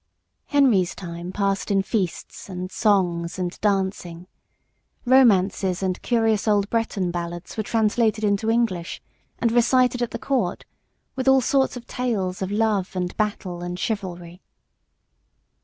Henry's 0.47 0.95
time 0.95 1.31
passed 1.31 1.69
in 1.69 1.83
feasts 1.83 2.49
and 2.49 2.71
songs 2.71 3.37
and 3.37 3.61
dancing. 3.61 4.25
Romances 5.05 5.83
and 5.83 6.01
curious 6.01 6.47
old 6.47 6.71
Breton 6.71 7.11
ballads 7.11 7.55
were 7.55 7.61
translated 7.61 8.23
into 8.23 8.49
English, 8.49 8.99
and 9.37 9.51
recited 9.51 10.01
at 10.01 10.09
the 10.09 10.17
Court 10.17 10.65
with 11.15 11.27
all 11.27 11.39
sorts 11.39 11.77
of 11.77 11.85
tales 11.85 12.41
of 12.41 12.49
love 12.49 12.95
and 12.95 13.15
battle 13.15 13.61
and 13.61 13.77
chivalry. 13.77 14.41